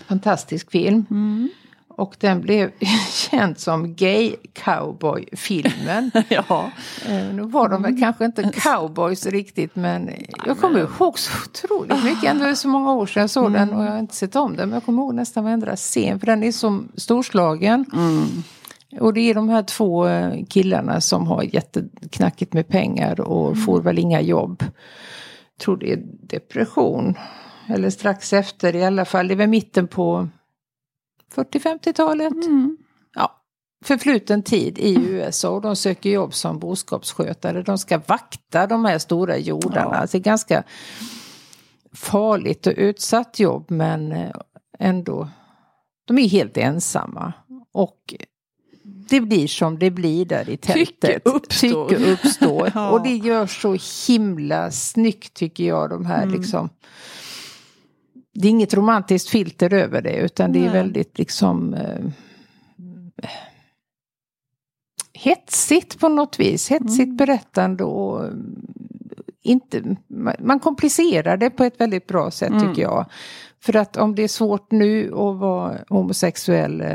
Fantastisk 0.06 0.70
film. 0.70 1.06
Mm. 1.10 1.48
Och 1.96 2.16
den 2.20 2.40
blev 2.40 2.70
känd 3.30 3.58
som 3.58 3.94
Gay 3.94 4.36
Cowboy-filmen. 4.52 6.10
ja. 6.28 6.70
Eh, 7.08 7.34
Nu 7.34 7.42
var 7.42 7.68
de 7.68 7.82
väl 7.82 8.00
kanske 8.00 8.24
inte 8.24 8.42
cowboys 8.54 9.26
riktigt 9.26 9.76
men 9.76 10.10
jag 10.46 10.58
kommer 10.58 10.80
ihåg 10.80 11.18
så 11.18 11.32
otroligt 11.46 12.04
mycket. 12.04 12.24
Ändå 12.30 12.44
är 12.44 12.54
så 12.54 12.68
många 12.68 12.92
år 12.92 13.06
sedan 13.06 13.20
jag 13.20 13.30
såg 13.30 13.52
den 13.52 13.72
och 13.72 13.84
jag 13.84 13.90
har 13.90 13.98
inte 13.98 14.14
sett 14.14 14.36
om 14.36 14.56
den. 14.56 14.68
Men 14.68 14.74
jag 14.76 14.84
kommer 14.84 15.02
ihåg 15.02 15.14
nästan 15.14 15.44
varenda 15.44 15.76
scen 15.76 16.20
för 16.20 16.26
den 16.26 16.42
är 16.42 16.52
så 16.52 16.84
storslagen. 16.96 17.84
Och 19.00 19.14
det 19.14 19.20
är 19.20 19.34
de 19.34 19.48
här 19.48 19.62
två 19.62 20.06
eh, 20.08 20.44
killarna 20.48 21.00
som 21.00 21.26
har 21.26 21.42
jätteknackigt 21.42 22.52
med 22.52 22.68
pengar 22.68 23.20
och 23.20 23.58
får 23.58 23.80
väl 23.80 23.98
inga 23.98 24.20
jobb. 24.20 24.62
Jag 24.62 25.64
tror 25.64 25.76
det 25.76 25.92
är 25.92 26.02
depression. 26.28 27.14
Eller 27.68 27.90
strax 27.90 28.32
efter 28.32 28.76
i 28.76 28.84
alla 28.84 29.04
fall. 29.04 29.28
Det 29.28 29.34
är 29.34 29.36
väl 29.36 29.48
mitten 29.48 29.88
på 29.88 30.28
40-50-talet. 31.34 32.32
Ja, 33.14 33.40
förfluten 33.84 34.42
tid 34.42 34.78
i 34.78 34.94
USA 34.94 35.48
och 35.50 35.60
de 35.62 35.76
söker 35.76 36.10
jobb 36.10 36.34
som 36.34 36.58
boskapsskötare. 36.58 37.62
De 37.62 37.78
ska 37.78 38.00
vakta 38.06 38.66
de 38.66 38.84
här 38.84 38.98
stora 38.98 39.38
jordarna. 39.38 39.96
Ja. 40.00 40.06
Det 40.12 40.18
är 40.18 40.20
ganska 40.22 40.62
farligt 41.92 42.66
och 42.66 42.72
utsatt 42.76 43.40
jobb 43.40 43.70
men 43.70 44.12
eh, 44.12 44.30
ändå. 44.78 45.28
De 46.04 46.18
är 46.18 46.28
helt 46.28 46.56
ensamma. 46.56 47.32
Och 47.72 48.14
det 48.84 49.20
blir 49.20 49.46
som 49.48 49.78
det 49.78 49.90
blir 49.90 50.24
där 50.24 50.48
i 50.48 50.56
tältet. 50.56 51.00
Tycke 51.00 51.20
uppstår. 51.24 51.88
Tycke 51.88 52.12
uppstår. 52.12 52.70
Ja. 52.74 52.90
Och 52.90 53.02
det 53.02 53.16
gör 53.16 53.46
så 53.46 53.76
himla 54.12 54.70
snyggt 54.70 55.34
tycker 55.34 55.64
jag 55.64 55.90
de 55.90 56.06
här 56.06 56.22
Mm. 56.22 56.34
liksom. 56.40 56.68
Det 58.34 58.48
är 58.48 58.50
inget 58.50 58.74
romantiskt 58.74 59.28
filter 59.28 59.72
över 59.72 60.02
det 60.02 60.16
utan 60.16 60.52
det 60.52 60.58
är 60.58 60.62
Nej. 60.62 60.72
väldigt 60.72 61.18
liksom 61.18 61.74
eh, 61.74 62.04
hetsigt 65.12 66.00
på 66.00 66.08
något 66.08 66.40
vis. 66.40 66.68
Hetsigt 66.70 67.00
Mm. 67.04 67.16
berättande 67.16 67.84
och 67.84 68.24
mm, 68.24 68.66
inte, 69.42 69.96
man- 70.06 70.34
man 70.38 70.60
komplicerar 70.60 71.36
det 71.36 71.50
på 71.50 71.64
ett 71.64 71.80
väldigt 71.80 72.06
bra 72.06 72.30
sätt 72.30 72.50
Mm. 72.50 72.68
tycker 72.68 72.82
jag. 72.82 73.06
För 73.64 73.76
att 73.76 73.96
om 73.96 74.14
det 74.14 74.22
är 74.22 74.28
svårt 74.28 74.70
nu 74.70 75.06
att 75.06 75.38
vara 75.38 75.78
homosexuell 75.88 76.80
eh, 76.80 76.88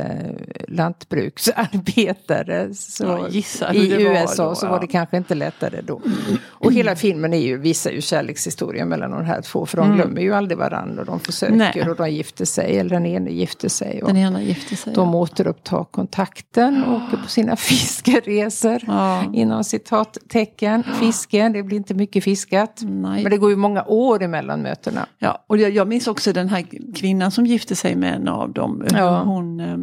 lantbruksarbetare 0.67 2.73
så, 2.73 3.27
Ja, 3.61 3.73
i 3.73 4.03
USA 4.03 4.49
då, 4.49 4.55
så 4.55 4.65
ja. 4.65 4.69
var 4.69 4.79
det 4.79 4.87
kanske 4.87 5.17
inte 5.17 5.35
lättare 5.35 5.81
då. 5.81 6.01
Och 6.47 6.73
hela 6.73 6.95
filmen 6.95 7.33
är 7.33 7.37
ju, 7.37 7.57
visar 7.57 7.91
ju 7.91 8.01
kärlekshistorien 8.01 8.89
mellan 8.89 9.11
de 9.11 9.25
här 9.25 9.41
två 9.41 9.65
för 9.65 9.77
de 9.77 9.95
glömmer 9.95 10.21
ju 10.21 10.33
aldrig 10.33 10.57
varandra 10.57 11.01
och 11.01 11.05
de 11.05 11.19
försöker 11.19 11.55
Nej. 11.55 11.89
och 11.89 11.95
de 11.95 12.11
gifter 12.11 12.45
sig 12.45 12.79
eller 12.79 12.89
den 12.89 13.05
ene 13.05 13.31
gifter 13.31 13.69
sig. 13.69 14.01
Den 14.05 14.17
ena 14.17 14.41
gifte 14.41 14.75
sig. 14.75 14.93
de 14.93 15.15
återupptar 15.15 15.83
kontakten 15.83 16.83
och 16.83 16.95
åker 16.95 17.17
på 17.17 17.29
sina 17.29 17.55
fiskeresor. 17.55 18.81
Ja. 18.87 19.23
Inom 19.33 19.63
citattecken. 19.63 20.83
Fiske, 20.99 21.49
det 21.49 21.63
blir 21.63 21.77
inte 21.77 21.93
mycket 21.93 22.23
fiskat. 22.23 22.79
Nej. 22.81 23.23
Men 23.23 23.31
det 23.31 23.37
går 23.37 23.49
ju 23.49 23.55
många 23.55 23.83
år 23.83 24.23
emellan 24.23 24.61
mötena. 24.61 25.05
Ja, 25.17 25.45
och 25.47 25.57
jag, 25.57 25.71
jag 25.71 25.87
minns 25.87 26.07
också 26.07 26.33
den 26.33 26.49
här 26.49 26.58
kvinnan 26.95 27.31
som 27.31 27.45
gifte 27.45 27.75
sig 27.75 27.95
med 27.95 28.13
en 28.13 28.27
av 28.27 28.53
dem. 28.53 28.81
Hur 28.91 28.97
Ja. 28.97 29.21
Hon, 29.23 29.59
eh, 29.59 29.77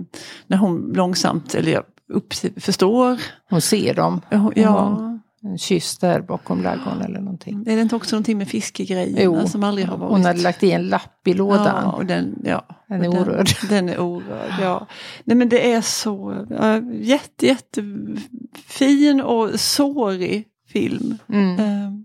när 0.47 0.57
hon 0.57 0.93
långsamt, 0.95 1.55
eller 1.55 1.73
jag 1.73 1.83
upp, 2.13 2.35
förstår. 2.57 3.21
Hon 3.51 3.61
ser 3.61 3.95
dem. 3.95 4.21
Ja, 4.31 4.53
ja, 4.57 5.13
en 5.43 5.59
kyss 5.59 5.99
där 5.99 6.21
bakom 6.21 6.63
ladugården 6.63 7.03
eller 7.03 7.21
någonting. 7.21 7.65
Är 7.67 7.77
det 7.77 7.83
inte 7.83 7.97
också 7.97 8.17
någonting 8.17 8.39
med 8.39 8.49
fiskegrejerna 8.49 9.19
Jo. 9.23 9.47
som 9.49 9.65
aldrig 9.65 9.87
har 9.87 9.97
varit? 9.99 10.11
Hon 10.13 10.25
hade 10.25 10.41
lagt 10.43 10.63
i 10.63 10.71
en 10.73 10.89
lapp 10.89 11.27
i 11.29 11.35
lådan. 11.35 11.83
Ja, 11.85 11.93
och 11.93 12.07
den, 12.07 12.39
ja, 12.45 12.65
Den 12.89 13.03
är 13.05 13.09
orörd. 13.09 13.49
Den 13.69 13.89
är 13.89 13.99
orörd, 14.01 14.53
ja. 14.61 14.87
Nej 15.25 15.37
men 15.37 15.49
det 15.49 15.73
är 15.73 15.81
så 15.81 16.47
ja, 16.51 16.81
jätte, 16.93 17.47
jättefin 17.47 19.21
och 19.21 19.61
sårig 19.61 20.45
film. 20.73 21.19
Mm. 21.29 21.59
Ehm, 21.61 22.05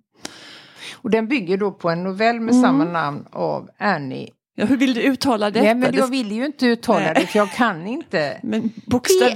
Och 0.93 1.09
den 1.09 1.27
bygger 1.27 1.57
då 1.57 1.71
på 1.71 1.89
en 1.89 2.03
novell 2.03 2.39
med 2.39 2.53
Mm. 2.53 2.63
samma 2.63 2.85
namn 2.85 3.25
av 3.31 3.69
Annie. 3.77 4.29
Ja, 4.55 4.65
hur 4.65 4.77
vill 4.77 4.93
du 4.93 5.01
uttala 5.01 5.51
detta? 5.51 5.63
Nej 5.65 5.75
men 5.75 5.95
jag 5.95 6.07
vill 6.07 6.31
ju 6.31 6.45
inte 6.45 6.65
uttala 6.65 7.13
det 7.13 7.27
för 7.27 7.39
jag 7.39 7.51
kan 7.51 7.87
inte. 7.87 8.39
men 8.43 8.71
bokstav... 8.87 9.29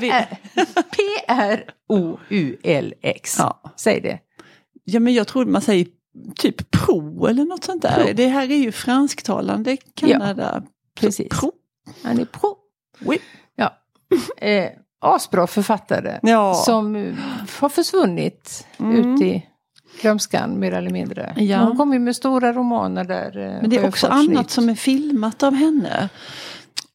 P-R-O-U-L-X. 1.88 3.36
Ja. 3.40 3.62
Säg 3.78 4.02
det. 4.02 4.20
ja 4.84 5.00
men 5.00 5.14
jag 5.14 5.28
tror 5.28 5.46
man 5.46 5.62
säger 5.62 5.88
typ 6.36 6.72
pro 6.72 7.28
eller 7.28 7.46
något 7.46 7.64
sånt 7.64 7.82
där. 7.82 8.04
Pro. 8.06 8.14
Det 8.14 8.28
här 8.28 8.52
är 8.52 8.56
ju 8.58 8.72
fransktalande 8.72 9.78
Kanada. 9.94 10.64
Precis. 11.00 11.30
Pro. 11.40 11.52
Annie 12.04 12.26
Pro. 12.26 12.58
Oui. 13.06 13.18
Ja. 13.56 13.74
Eh, 14.48 14.70
asbra 15.02 15.48
författare. 15.48 16.20
Ja. 16.22 16.54
Som 16.54 17.16
har 17.60 17.70
försvunnit 17.70 18.68
Mm. 18.80 19.14
ut 19.16 19.22
i 19.22 19.46
glömskan 20.02 20.60
mer 20.60 20.72
eller 20.72 20.90
mindre. 20.92 21.34
Ja. 21.38 21.64
Hon 21.64 21.78
kommer 21.78 21.94
ju 21.94 22.00
med 22.00 22.16
stora 22.16 22.54
romaner 22.54 23.04
där. 23.04 23.38
eh, 23.38 23.62
Men 23.62 23.70
det 23.70 23.78
är 23.78 23.88
också 23.88 24.08
annat 24.08 24.50
som 24.52 24.70
är 24.70 24.76
filmat 24.76 25.44
av 25.44 25.54
henne. 25.54 26.10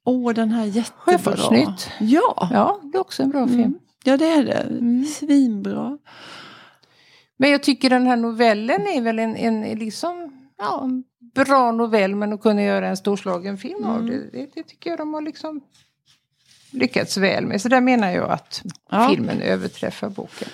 Åh, 0.04 0.32
den 0.34 0.50
här 0.50 0.64
jättebra. 0.64 0.98
Sjöfartsnytt. 1.18 1.90
Ja, 2.00 2.48
Ja, 2.52 2.80
det 2.82 2.98
är 2.98 3.00
också 3.00 3.22
en 3.22 3.30
bra 3.30 3.46
film. 3.46 3.60
Mm. 3.60 3.78
ja 4.04 4.16
det 4.16 4.26
är 4.32 4.44
det. 4.44 4.52
Mm. 4.52 5.04
Svinbra. 5.04 5.98
Men 7.38 7.50
jag 7.50 7.62
tycker 7.62 7.90
den 7.90 8.06
här 8.06 8.16
novellen 8.16 8.80
är 8.86 9.00
väl 9.02 9.18
en, 9.18 9.36
en 9.36 9.78
liksom, 9.78 10.32
ja, 10.58 10.80
en 10.84 11.04
bra 11.34 11.72
novell 11.72 12.14
men 12.14 12.32
att 12.32 12.40
kunna 12.42 12.62
göra 12.62 12.88
en 12.88 12.96
storslagen 12.96 13.58
film 13.58 13.84
av 13.84 13.96
Mm. 13.96 14.06
det, 14.06 14.38
det, 14.38 14.50
det 14.54 14.62
tycker 14.62 14.90
jag 14.90 14.98
de 14.98 15.14
har 15.14 15.20
liksom 15.22 15.60
lyckats 16.72 17.16
väl 17.16 17.46
med. 17.46 17.60
Så 17.62 17.68
där 17.68 17.80
menar 17.80 18.10
jag 18.10 18.30
att 18.30 18.62
Ja. 18.90 19.08
filmen 19.10 19.40
överträffar 19.40 20.08
boken. 20.08 20.48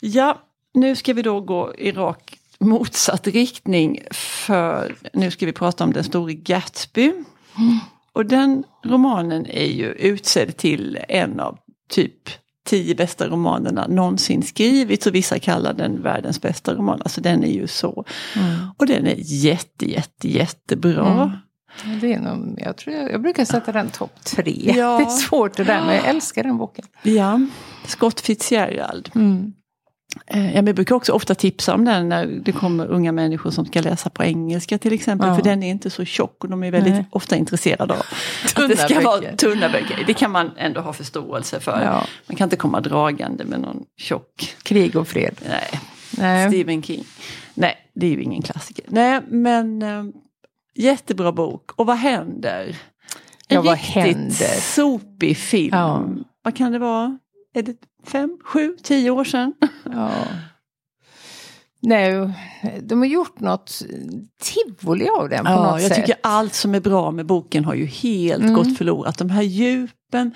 Ja, 0.00 0.38
nu 0.74 0.96
ska 0.96 1.12
vi 1.12 1.22
då 1.22 1.40
gå 1.40 1.74
i 1.78 1.92
rak 1.92 2.38
motsatt 2.58 3.26
riktning. 3.26 4.00
För 4.10 4.94
nu 5.12 5.30
ska 5.30 5.46
vi 5.46 5.52
prata 5.52 5.84
om 5.84 5.92
den 5.92 6.04
store 6.04 6.34
Gatsby. 6.34 7.12
Och 8.12 8.26
den 8.26 8.64
romanen 8.84 9.46
är 9.46 9.66
ju 9.66 9.86
utsedd 9.86 10.56
till 10.56 10.98
en 11.08 11.40
av 11.40 11.58
typ 11.88 12.30
tio 12.66 12.94
bästa 12.94 13.28
romanerna 13.28 13.86
någonsin 13.86 14.42
skrivits 14.42 15.06
och 15.06 15.14
vissa 15.14 15.38
kallar 15.38 15.72
den 15.72 16.02
världens 16.02 16.40
bästa 16.40 16.74
roman. 16.74 17.00
Alltså 17.02 17.20
den 17.20 17.44
är 17.44 17.52
ju 17.52 17.66
så. 17.66 18.04
Och 18.76 18.86
den 18.86 19.06
är 19.06 19.16
jätte, 19.18 19.90
jätte, 19.90 20.28
jättebra. 20.28 21.36
Mm. 21.84 22.00
Det 22.00 22.12
är 22.12 22.20
nog, 22.20 22.58
jag, 22.58 22.76
tror 22.76 22.96
jag, 22.96 23.12
jag 23.12 23.22
brukar 23.22 23.44
sätta 23.44 23.72
den 23.72 23.90
topp 23.90 24.24
tre. 24.24 24.72
Ja. 24.76 24.98
Det 24.98 25.04
är 25.04 25.08
svårt 25.08 25.56
det 25.56 25.64
där 25.64 25.84
men 25.86 25.94
jag 25.94 26.06
älskar 26.06 26.42
den 26.42 26.58
boken. 26.58 26.84
Ja, 27.02 27.40
Scott 27.86 28.20
Fitzgerald. 28.20 29.10
Men 29.12 29.54
jag 30.54 30.64
brukar 30.64 30.94
också 30.94 31.12
ofta 31.12 31.34
tipsa 31.34 31.74
om 31.74 31.84
den 31.84 32.08
när 32.08 32.26
det 32.26 32.52
kommer 32.52 32.86
unga 32.86 33.12
människor 33.12 33.50
som 33.50 33.66
ska 33.66 33.80
läsa 33.80 34.10
på 34.10 34.24
engelska 34.24 34.78
till 34.78 34.92
exempel. 34.92 35.28
Ja. 35.28 35.34
För 35.36 35.42
den 35.42 35.62
är 35.62 35.70
inte 35.70 35.90
så 35.90 36.04
tjock 36.04 36.44
och 36.44 36.50
de 36.50 36.64
är 36.64 36.70
väldigt 36.70 36.92
Nej. 36.94 37.04
ofta 37.10 37.36
intresserade 37.36 37.94
av 37.94 38.02
Tunna 38.54 38.64
att 38.64 38.70
det 38.70 38.76
ska 38.76 38.88
böcker. 38.94 39.04
vara 39.04 39.36
tunna 39.36 39.68
böcker. 39.68 40.04
Det 40.06 40.14
kan 40.14 40.30
man 40.30 40.50
ändå 40.56 40.80
ha 40.80 40.92
förståelse 40.92 41.60
för. 41.60 41.82
Ja. 41.84 42.06
Man 42.26 42.36
kan 42.36 42.46
inte 42.46 42.56
komma 42.56 42.80
dragande 42.80 43.44
med 43.44 43.60
någon 43.60 43.82
tjock, 43.96 44.56
Krig 44.62 44.96
och 44.96 45.08
fred. 45.08 45.34
nej, 45.48 45.80
Nej. 46.18 46.48
Stephen 46.48 46.82
King. 46.82 47.04
Nej, 47.54 47.74
det 47.94 48.06
är 48.06 48.10
ju 48.10 48.22
ingen 48.22 48.42
klassiker. 48.42 48.84
Nej, 48.88 49.20
men 49.28 49.82
eh, 49.82 50.04
jättebra 50.74 51.32
bok. 51.32 51.70
Och 51.76 51.86
vad 51.86 51.96
händer? 51.96 52.66
En 53.48 53.54
Ja, 53.54 53.62
vad 53.62 53.74
riktigt 53.74 53.94
händer? 53.94 54.60
sopig 54.60 55.36
film. 55.36 55.70
Ja. 55.76 56.04
Vad 56.42 56.56
kan 56.56 56.72
det 56.72 56.78
vara? 56.78 57.18
Är 57.54 57.62
det 57.62 57.76
fem, 58.06 58.38
sju, 58.44 58.76
tio 58.82 59.10
år 59.10 59.24
sedan? 59.24 59.54
Ja. 59.92 60.10
Nej, 61.86 62.30
de 62.82 62.98
har 62.98 63.06
gjort 63.06 63.40
något 63.40 63.82
tivoli 64.42 65.08
av 65.08 65.28
den 65.28 65.44
på 65.44 65.50
Ja, 65.50 65.70
något 65.70 65.82
jag 65.82 65.88
sätt. 65.88 65.96
tycker 66.06 66.16
allt 66.22 66.54
som 66.54 66.74
är 66.74 66.80
bra 66.80 67.10
med 67.10 67.26
boken 67.26 67.64
har 67.64 67.74
ju 67.74 67.84
helt 67.86 68.42
Mm. 68.42 68.54
gått 68.54 68.78
förlorat. 68.78 69.18
De 69.18 69.30
här 69.30 69.42
djupen, 69.42 70.34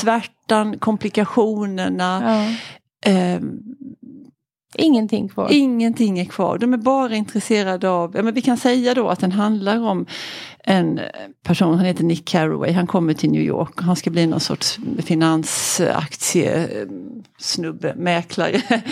svärtan, 0.00 0.78
komplikationerna. 0.78 2.22
Ja. 3.04 3.10
Eh, 3.10 3.40
Ingenting 4.74 5.28
kvar. 5.28 5.48
ingenting 5.50 6.18
är 6.18 6.24
kvar. 6.24 6.58
De 6.58 6.72
är 6.72 6.76
bara 6.78 7.14
intresserade 7.14 7.88
av, 7.88 8.12
ja, 8.16 8.22
men 8.22 8.34
vi 8.34 8.42
kan 8.42 8.56
säga 8.56 8.94
då 8.94 9.08
att 9.08 9.20
den 9.20 9.32
handlar 9.32 9.80
om 9.80 10.06
en 10.64 11.00
person, 11.42 11.76
han 11.76 11.86
heter 11.86 12.04
Nick 12.04 12.24
Carraway, 12.24 12.72
han 12.72 12.86
kommer 12.86 13.14
till 13.14 13.30
New 13.30 13.42
York 13.42 13.78
och 13.78 13.82
han 13.82 13.96
ska 13.96 14.10
bli 14.10 14.26
någon 14.26 14.40
sorts 14.40 14.78
finansaktiesnubbe, 14.98 17.94
mäklare. 17.96 18.62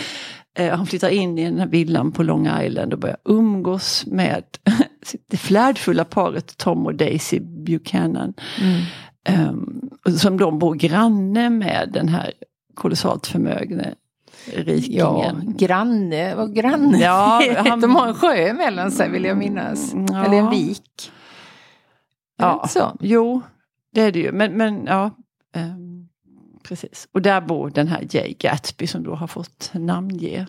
Eh, 0.57 0.77
Han 0.77 0.87
flyttar 0.87 1.09
in 1.09 1.37
i 1.37 1.43
den 1.45 1.59
här 1.59 1.67
villan 1.67 2.11
på 2.11 2.23
Long 2.23 2.47
Island 2.61 2.93
och 2.93 2.99
börjar 2.99 3.17
umgås 3.25 4.05
med 4.05 4.43
det 5.27 5.37
flärdfulla 5.37 6.05
paret 6.05 6.57
Tom 6.57 6.85
och 6.85 6.95
Daisy 6.95 7.39
Buchanan. 7.39 8.33
Mm. 8.61 8.81
Um, 9.49 9.89
som 10.17 10.37
de 10.37 10.59
bor 10.59 10.75
granne 10.75 11.49
med 11.49 11.89
den 11.93 12.09
här 12.09 12.31
kolossalt 12.73 13.27
förmögne 13.27 13.93
Ja, 14.45 14.63
rikingen. 14.63 15.57
granne, 15.57 16.35
vad 16.35 16.55
granne 16.55 16.97
Ja, 16.97 17.41
han- 17.57 17.81
De 17.81 17.95
har 17.95 18.07
en 18.07 18.13
sjö 18.13 18.33
emellan 18.49 18.91
sig 18.91 19.09
vill 19.09 19.23
jag 19.23 19.37
minnas. 19.37 19.93
Ja. 20.09 20.25
Eller 20.25 20.37
en 20.37 20.49
vik. 20.49 21.11
Ja, 22.37 22.67
så? 22.69 22.97
jo, 22.99 23.41
det 23.93 24.01
är 24.01 24.11
det 24.11 24.19
ju. 24.19 24.31
Men, 24.31 24.57
men 24.57 24.85
ja, 24.85 25.11
ehm, 25.55 26.07
precis. 26.63 27.07
Och 27.11 27.21
där 27.21 27.41
bor 27.41 27.69
den 27.69 27.87
här 27.87 28.07
Jay 28.09 28.35
Gatsby 28.39 28.87
som 28.87 29.03
då 29.03 29.15
har 29.15 29.27
fått 29.27 29.71
namnge 29.73 30.47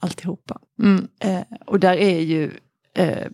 alltihopa. 0.00 0.58
Mm. 0.82 1.08
Eh, 1.20 1.40
och 1.66 1.80
där 1.80 1.96
är 1.96 2.20
ju 2.20 2.50
eh, 2.94 3.26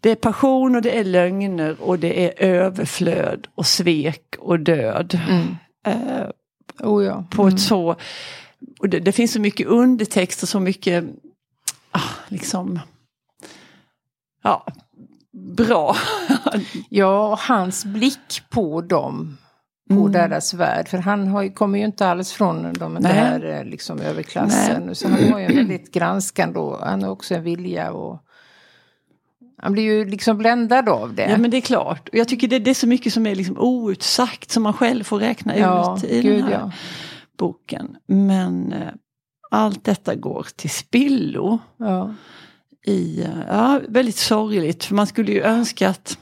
det 0.00 0.10
är 0.10 0.14
passion 0.14 0.76
och 0.76 0.82
det 0.82 0.98
är 0.98 1.04
lögner 1.04 1.76
och 1.80 1.98
det 1.98 2.26
är 2.26 2.46
överflöd 2.48 3.46
och 3.54 3.66
svek 3.66 4.34
och 4.38 4.60
död. 4.60 5.20
Mm. 5.28 5.46
Eh, 5.86 6.26
Oh, 6.80 7.04
ja. 7.04 7.24
på 7.30 7.48
ett 7.48 7.60
så... 7.60 7.96
Och 8.80 8.88
det, 8.88 9.00
det 9.00 9.12
finns 9.12 9.32
så 9.32 9.40
mycket 9.40 9.66
undertext 9.66 10.42
och 10.42 10.48
så 10.48 10.60
mycket, 10.60 11.04
ah, 11.90 12.10
liksom, 12.28 12.80
ja, 14.42 14.66
bra. 15.32 15.96
Ja, 16.88 17.28
och 17.28 17.38
hans 17.38 17.84
blick 17.84 18.42
på 18.50 18.80
dem. 18.80 19.38
På 19.88 19.94
Mm. 19.94 20.12
deras 20.12 20.54
värld. 20.54 20.88
För 20.88 20.98
han 20.98 21.28
har 21.28 21.54
kommer 21.54 21.78
ju 21.78 21.84
inte 21.84 22.06
alls 22.06 22.32
från 22.32 22.72
de 22.72 22.94
Nej. 22.94 23.02
där 23.12 23.58
eh, 23.58 23.64
liksom, 23.64 24.00
överklassen. 24.00 24.94
Så 24.94 25.08
han 25.08 25.32
har 25.32 25.38
ju 25.38 25.44
en 25.46 25.56
väldigt 25.56 25.92
granskande 25.92 26.58
och 26.58 26.78
han 26.78 27.02
har 27.02 27.10
också 27.10 27.34
en 27.34 27.42
vilja 27.42 27.92
och 27.92 28.20
han 29.56 29.72
blir 29.72 29.82
ju 29.82 30.04
liksom 30.04 30.38
bländad 30.38 30.88
av 30.88 31.14
det. 31.14 31.30
Ja 31.30 31.38
men 31.38 31.50
det 31.50 31.56
är 31.56 31.60
klart. 31.60 32.08
Och 32.08 32.14
jag 32.18 32.28
tycker 32.28 32.48
det, 32.48 32.58
det 32.58 32.70
är 32.70 32.74
så 32.74 32.86
mycket 32.86 33.12
som 33.12 33.26
är 33.26 33.34
liksom 33.34 33.58
outsagt 33.58 34.50
som 34.50 34.62
man 34.62 34.72
själv 34.72 35.04
får 35.04 35.18
räkna 35.18 35.58
Ja, 35.58 35.96
ut 35.98 36.04
i 36.10 36.22
gud, 36.22 36.34
den 36.36 36.42
här 36.44 36.52
ja. 36.52 36.72
boken. 37.38 37.96
Men 38.06 38.72
eh, 38.72 38.88
allt 39.50 39.84
detta 39.84 40.14
går 40.14 40.46
till 40.56 40.70
spillo. 40.70 41.58
Ja. 41.76 42.14
i, 42.86 43.22
eh, 43.22 43.28
ja, 43.48 43.80
väldigt 43.88 44.16
sorgligt. 44.16 44.84
För 44.84 44.94
man 44.94 45.06
skulle 45.06 45.32
ju 45.32 45.42
önska 45.42 45.88
att, 45.88 46.18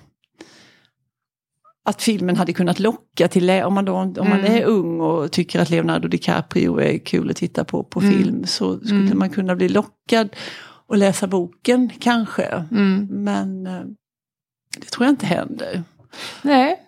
att 1.84 2.02
filmen 2.02 2.36
hade 2.36 2.52
kunnat 2.52 2.78
locka 2.80 3.28
till, 3.28 3.50
om 3.50 3.74
man, 3.74 3.84
då, 3.84 3.92
om 3.92 4.14
man 4.16 4.40
Mm. 4.40 4.52
är 4.52 4.64
ung 4.64 5.00
och 5.00 5.32
tycker 5.32 5.60
att 5.60 5.70
Leonardo 5.70 6.08
DiCaprio 6.08 6.80
är 6.80 6.98
kul 6.98 7.30
att 7.30 7.36
titta 7.36 7.64
på 7.64 7.84
på 7.84 8.00
Mm. 8.00 8.12
film 8.12 8.44
så 8.46 8.78
skulle 8.80 9.00
Mm. 9.00 9.18
man 9.18 9.30
kunna 9.30 9.56
bli 9.56 9.68
lockad 9.68 10.28
och 10.92 10.98
läsa 10.98 11.26
boken 11.26 11.90
kanske. 11.98 12.64
Mm. 12.70 13.08
Men 13.10 13.66
eh, 13.66 13.82
det 14.78 14.86
tror 14.86 15.06
jag 15.06 15.12
inte 15.12 15.26
händer. 15.26 15.82
Nej. 16.42 16.80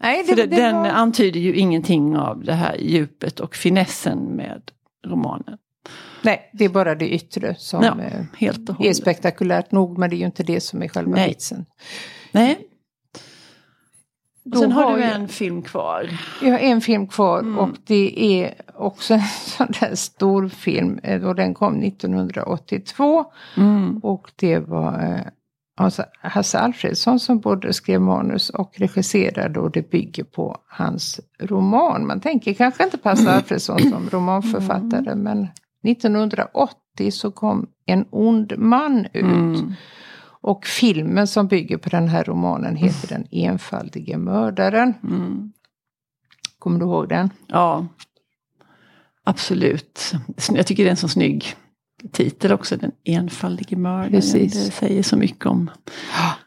Nej, 0.00 0.24
För 0.24 0.36
det, 0.36 0.42
det, 0.42 0.56
det 0.56 0.62
den 0.62 0.76
var... 0.76 0.86
antyder 0.88 1.40
ju 1.40 1.56
ingenting 1.56 2.16
av 2.16 2.44
det 2.44 2.52
här 2.52 2.76
djupet 2.76 3.40
och 3.40 3.56
finessen 3.56 4.18
med 4.18 4.62
romanen. 5.06 5.58
Nej, 6.22 6.50
det 6.52 6.64
är 6.64 6.68
bara 6.68 6.94
det 6.94 7.08
yttre 7.08 7.54
som 7.58 7.82
Ja, 7.82 7.96
är 8.80 8.92
spektakulärt 8.92 9.72
nog. 9.72 9.98
Men 9.98 10.10
det 10.10 10.16
är 10.16 10.18
ju 10.18 10.26
inte 10.26 10.42
det 10.42 10.60
som 10.60 10.82
är 10.82 10.88
själva 10.88 11.16
Nej. 11.16 11.28
vitsen. 11.28 11.64
Nej. 12.32 12.67
Då 14.52 14.58
sen 14.58 14.72
har 14.72 14.96
du 14.96 15.02
jag- 15.02 15.14
en 15.14 15.28
film 15.28 15.62
kvar. 15.62 16.08
Jag 16.42 16.50
har 16.50 16.58
en 16.58 16.80
film 16.80 17.06
kvar 17.06 17.40
Mm. 17.40 17.58
och 17.58 17.68
det 17.86 18.24
är 18.42 18.54
också 18.76 19.14
en 19.14 19.20
sån 19.46 19.66
där 19.80 19.94
stor 19.94 20.48
film. 20.48 20.98
eh, 21.02 21.24
Och 21.24 21.34
den 21.34 21.54
kom 21.54 21.82
1982. 21.82 23.24
Mm. 23.56 23.98
Och 23.98 24.30
det 24.36 24.58
var 24.58 25.02
eh, 25.02 25.20
alltså 25.80 26.04
Hasse 26.22 26.58
Alfredsson 26.58 27.20
som 27.20 27.38
både 27.40 27.72
skrev 27.72 28.00
manus 28.00 28.50
och 28.50 28.72
regisserade. 28.78 29.60
Och 29.60 29.70
det 29.70 29.90
bygger 29.90 30.24
på 30.24 30.56
hans 30.68 31.20
roman. 31.40 32.06
Man 32.06 32.20
tänker 32.20 32.54
kanske 32.54 32.84
inte 32.84 32.98
på 32.98 33.08
Hasse 33.08 33.30
Alfredsson 33.36 33.78
som 33.78 34.08
romanförfattare. 34.10 35.14
Men 35.14 35.48
1980 35.84 37.10
så 37.10 37.30
kom 37.30 37.66
En 37.86 38.04
ond 38.10 38.52
man 38.58 39.06
ut. 39.12 39.22
Mm. 39.24 39.72
Och 40.40 40.66
filmen 40.66 41.26
som 41.26 41.46
bygger 41.46 41.76
på 41.76 41.88
den 41.88 42.08
här 42.08 42.24
romanen 42.24 42.76
heter 42.76 43.08
Den 43.08 43.26
enfaldige 43.30 44.16
mördaren. 44.16 44.94
Mm. 45.02 45.52
Kommer 46.58 46.78
du 46.78 46.86
ihåg 46.86 47.08
den? 47.08 47.30
Ja, 47.46 47.86
absolut. 49.24 50.12
Jag 50.50 50.66
tycker 50.66 50.84
det 50.84 50.88
är 50.88 50.90
en 50.90 50.96
så 50.96 51.08
snygg 51.08 51.56
titel 52.12 52.52
också, 52.52 52.76
Den 52.76 52.92
enfaldige 53.04 53.76
mördaren. 53.76 54.10
Precis. 54.10 54.52
Det 54.52 54.70
säger 54.70 55.02
så 55.02 55.16
mycket 55.16 55.46
om 55.46 55.70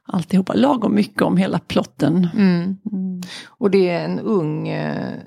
alltihopa. 0.04 0.54
Lagom 0.54 0.96
mycket 0.96 1.22
om 1.22 1.38
hela 1.38 1.60
plotten. 1.60 2.28
Mm. 2.36 2.78
Mm. 2.92 3.22
Och 3.48 3.72
det 3.72 3.90
är 3.90 4.06
en 4.06 4.20
ung 4.20 4.68
eh, 4.68 5.20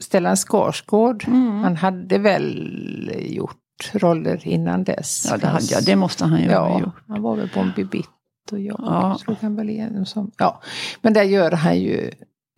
Stellan 0.00 0.36
Skarsgård. 0.36 1.24
Mm. 1.26 1.62
Han 1.62 1.76
hade 1.76 2.18
väl 2.18 3.12
gjort 3.26 3.56
roller 3.94 4.48
innan 4.48 4.84
dess. 4.84 5.26
Ja, 5.30 5.36
det, 5.36 5.46
hade 5.46 5.64
jag. 5.64 5.84
det 5.84 5.96
måste 5.96 6.24
han 6.24 6.40
ju 6.40 6.46
ha 6.46 6.52
Ja, 6.54 6.80
gjort. 6.80 6.94
han 7.08 7.22
var 7.22 7.36
väl 7.36 7.50
Bombi 7.54 7.84
Bitt 7.84 8.08
och 8.52 8.60
jag. 8.60 8.80
Ja. 8.82 9.18
Slog 9.20 9.36
han 9.40 9.56
väl 9.56 9.70
igenom 9.70 10.06
som. 10.06 10.30
Ja. 10.38 10.60
Men 11.02 11.12
där 11.12 11.22
gör 11.22 11.50
han 11.52 11.78
ju 11.78 12.10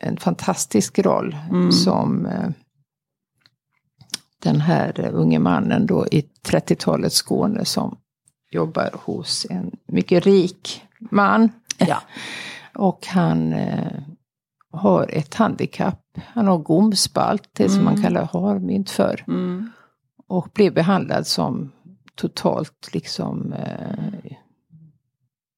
en 0.03 0.17
fantastisk 0.17 0.99
roll 0.99 1.37
Mm. 1.51 1.73
som 1.73 2.27
eh, 2.27 2.49
den 4.43 4.61
här 4.61 5.01
unge 5.13 5.39
mannen 5.39 5.87
då 5.87 6.07
i 6.07 6.21
30-talets 6.49 7.17
Skåne 7.17 7.65
som 7.65 7.99
jobbar 8.51 8.91
hos 8.93 9.47
en 9.51 9.71
mycket 9.87 10.27
rik 10.27 10.83
man. 10.99 11.53
Ja. 11.79 12.03
Och 12.75 13.07
han 13.07 13.53
eh, 13.53 13.93
har 14.73 15.11
ett 15.13 15.35
handikapp. 15.35 16.01
Han 16.27 16.47
har 16.47 16.59
gomspalt, 16.59 17.49
det 17.53 17.69
som 17.69 17.85
man 17.85 17.93
Mm. 17.95 18.03
kallar 18.05 18.25
harmynt 18.33 18.91
för. 18.91 19.25
Mm. 19.29 19.71
Och 20.31 20.49
blev 20.55 20.75
behandlad 20.75 21.27
som 21.27 21.73
totalt 22.15 22.91
liksom 22.93 23.53
eh, 23.53 24.33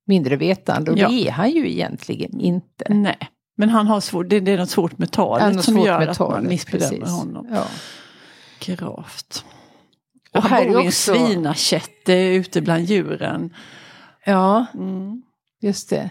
mindre 0.06 0.36
vetande. 0.36 0.90
Och 0.90 0.98
Ja. 0.98 1.08
det 1.08 1.28
är 1.28 1.32
han 1.32 1.50
ju 1.50 1.70
egentligen 1.70 2.40
inte. 2.40 2.84
Nej, 2.88 3.18
men 3.56 3.68
han 3.68 3.86
har 3.86 4.00
svårt, 4.00 4.28
det, 4.28 4.40
det 4.40 4.52
är 4.52 4.58
något 4.58 4.70
svårt 4.70 4.98
med 4.98 5.10
talet 5.12 5.54
har 5.54 5.62
som 5.62 5.78
gör 5.78 5.98
med 5.98 6.08
att 6.08 6.18
man 6.18 6.28
talet, 6.30 6.48
missbedömer 6.48 6.90
precis. 6.98 7.10
honom 7.14 7.46
Ja. 7.50 7.64
gravt. 8.60 9.44
Och 10.32 10.36
Och 10.36 10.42
här 10.42 10.64
han 10.64 10.72
bor 10.72 10.82
i 10.82 10.86
en 10.86 10.92
svinakätte 10.92 12.12
ute 12.14 12.60
bland 12.62 12.84
djuren. 12.84 13.54
ja, 14.26 14.66
Mm. 14.74 15.22
just 15.60 15.90
det. 15.90 16.10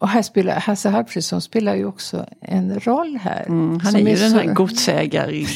Och 0.00 0.08
här 0.08 0.22
spelar 0.22 0.60
Hasse 0.60 0.90
Alfredson 0.90 1.40
spelar 1.40 1.74
ju 1.74 1.84
också 1.84 2.26
en 2.40 2.80
roll 2.80 3.16
här. 3.22 3.44
Mm. 3.48 3.80
Han 3.80 3.96
är 3.96 4.00
ju 4.00 4.04
den 4.16 4.30
så- 4.30 4.36
här 4.38 4.54
godsägargubben. 4.54 5.46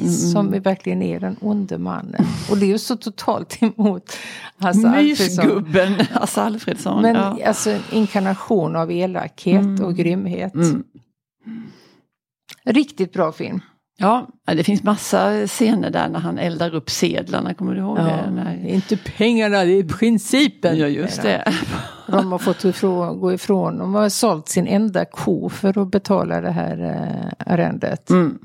Precis, 0.00 0.32
som 0.32 0.54
är 0.54 0.60
verkligen 0.60 1.02
är 1.02 1.20
den 1.20 1.36
onde 1.40 1.78
mannen. 1.78 2.26
Och 2.50 2.56
det 2.58 2.66
är 2.66 2.68
ju 2.68 2.78
så 2.78 2.96
totalt 2.96 3.58
emot 3.62 4.12
Hasse 4.58 4.88
Alfredson. 4.88 5.46
Mysgubben 5.46 5.94
Hasse 6.10 6.42
Alfredsson. 6.42 7.02
Men 7.02 7.14
ja. 7.16 7.38
alltså 7.46 7.70
en 7.70 7.80
inkarnation 7.90 8.76
av 8.76 8.92
elakhet 8.92 9.60
Mm. 9.62 9.84
och 9.84 9.96
grymhet. 9.96 10.54
Mm. 10.54 10.82
Riktigt 12.64 13.12
bra 13.12 13.32
film. 13.32 13.60
Ja, 13.98 14.26
det 14.44 14.64
finns 14.64 14.82
massa 14.82 15.46
scener 15.46 15.90
där 15.90 16.08
när 16.08 16.18
han 16.18 16.38
eldar 16.38 16.74
upp 16.74 16.90
sedlarna, 16.90 17.54
kommer 17.54 17.74
du 17.74 17.80
ihåg 17.80 17.96
det? 17.96 18.30
När... 18.30 18.66
inte 18.66 18.96
pengarna, 18.96 19.64
det 19.64 19.72
är 19.78 19.84
principen. 19.84 20.78
Ja, 20.78 20.86
just 20.86 21.22
det. 21.22 21.52
De 22.06 22.32
har 22.32 22.38
fått 22.38 22.64
ifrån, 22.64 23.20
gå 23.20 23.32
ifrån, 23.32 23.78
de 23.78 23.94
har 23.94 24.08
sålt 24.08 24.48
sin 24.48 24.66
enda 24.66 25.04
ko 25.04 25.48
för 25.48 25.78
att 25.78 25.90
betala 25.90 26.40
det 26.40 26.50
här 26.50 26.78
eh, 26.78 27.52
arrendet. 27.52 28.10
Mm. 28.10 28.38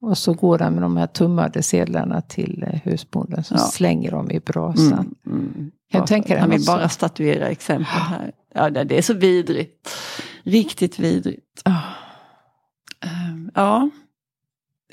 Och 0.00 0.18
så 0.18 0.32
går 0.32 0.58
han 0.58 0.72
med 0.72 0.82
de 0.82 0.96
här 0.96 1.06
tummade 1.06 1.62
sedlarna 1.62 2.20
till 2.20 2.64
eh, 2.68 2.80
husbonden 2.84 3.44
som 3.44 3.56
Ja. 3.56 3.64
slänger 3.64 4.10
dem 4.10 4.30
i 4.30 4.40
brasan. 4.40 5.14
Mm. 5.26 5.38
Mm. 5.38 5.70
Kan 5.92 5.98
jag 5.98 6.06
tänka 6.06 6.40
Han 6.40 6.50
vill 6.50 6.58
något 6.58 6.66
bara 6.66 6.88
statuera 6.88 7.48
exempel 7.48 7.86
här. 7.86 8.32
Ja, 8.54 8.70
det 8.70 8.98
är 8.98 9.02
så 9.02 9.14
vidrigt. 9.14 9.88
Riktigt 10.42 10.98
vidrigt. 10.98 11.62
Ah. 11.64 11.70
Ehm, 13.06 13.50
Ja. 13.54 13.90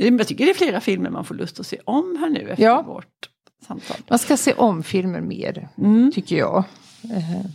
Jag 0.05 0.27
tycker 0.27 0.45
det 0.45 0.51
är 0.51 0.55
flera 0.55 0.79
filmer 0.81 1.09
man 1.09 1.25
får 1.25 1.35
lust 1.35 1.59
att 1.59 1.65
se 1.67 1.77
om 1.85 2.17
här 2.19 2.29
nu 2.29 2.49
efter 2.49 2.63
Ja. 2.63 2.81
vårt 2.81 3.29
samtal. 3.67 3.97
Man 4.09 4.19
ska 4.19 4.37
se 4.37 4.53
om 4.53 4.83
filmer 4.83 5.21
mer, 5.21 5.69
Mm. 5.77 6.11
tycker 6.11 6.35
jag. 6.37 6.63
Eh, 7.03 7.45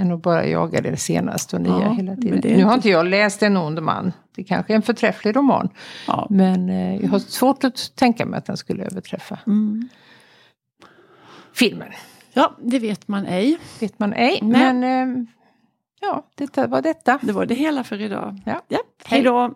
än 0.00 0.12
att 0.12 0.22
bara 0.22 0.46
jaga 0.46 0.80
det 0.80 0.96
senaste 0.96 1.56
och 1.56 1.62
nya 1.62 1.72
Ja, 1.72 1.92
hela 1.92 2.16
tiden. 2.16 2.40
Nu 2.44 2.64
har 2.64 2.74
inte- 2.74 2.74
inte 2.74 2.88
jag 2.88 3.06
läst 3.06 3.42
En 3.42 3.56
ond 3.56 3.82
man. 3.82 4.12
Det 4.36 4.44
kanske 4.44 4.72
är 4.72 4.76
en 4.76 4.82
förträfflig 4.82 5.36
roman. 5.36 5.68
Ja. 6.06 6.26
Men 6.30 6.68
eh, 6.70 6.96
jag 6.96 7.08
har 7.08 7.18
svårt 7.18 7.64
att 7.64 7.92
tänka 7.96 8.26
mig 8.26 8.38
att 8.38 8.44
den 8.46 8.56
skulle 8.56 8.84
överträffa 8.84 9.38
Mm. 9.46 9.88
filmen. 11.54 11.88
ja, 12.32 12.56
det 12.62 12.78
vet 12.78 13.08
man 13.08 13.26
ej. 13.26 13.58
Vet 13.80 13.98
man 13.98 14.12
ej. 14.12 14.38
Nej. 14.42 14.72
Men 14.74 14.84
eh, 15.18 15.24
ja, 16.00 16.26
detta 16.34 16.66
var 16.66 16.82
detta. 16.82 17.18
Det 17.22 17.32
var 17.32 17.46
det 17.46 17.54
hela 17.54 17.84
för 17.84 18.00
idag. 18.00 18.40
Ja. 18.46 18.62
Ja, 18.68 18.78
hej 19.04 19.22
då! 19.22 19.54